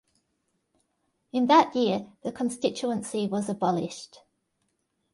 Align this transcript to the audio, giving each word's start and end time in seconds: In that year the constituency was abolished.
In 1.31 1.45
that 1.45 1.75
year 1.75 2.07
the 2.23 2.31
constituency 2.31 3.27
was 3.27 3.49
abolished. 3.49 4.21